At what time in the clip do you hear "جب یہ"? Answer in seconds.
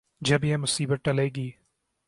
0.21-0.57